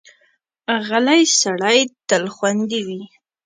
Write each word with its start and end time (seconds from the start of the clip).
غلی 0.87 1.21
سړی 1.41 1.79
تل 2.07 2.23
خوندي 2.35 2.81
وي. 2.87 3.01